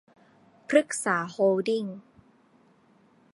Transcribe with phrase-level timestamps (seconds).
[0.67, 1.85] พฤกษา โฮลดิ้ง